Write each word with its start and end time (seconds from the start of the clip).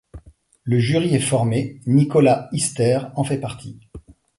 Le 0.63 0.79
jury 0.79 1.13
est 1.13 1.19
formé, 1.19 1.79
Nicholas 1.85 2.49
Easter 2.53 3.01
en 3.15 3.23
fait 3.23 3.37
partie. 3.39 3.79